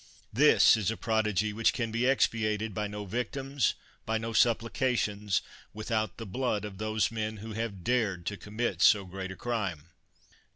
[0.33, 5.43] This is a prodigy which can be expiated by no victims, by no supplications,
[5.75, 9.89] without the blood of those men who have dared to commit so great a crime.